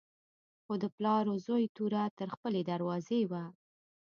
[0.63, 3.45] خو د پلار و زوی توره تر خپلې دروازې وه.